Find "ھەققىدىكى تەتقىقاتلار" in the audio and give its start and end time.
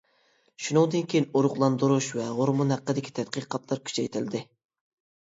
2.79-3.87